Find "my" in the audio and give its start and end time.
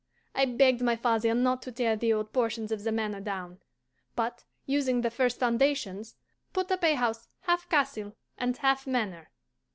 0.81-0.95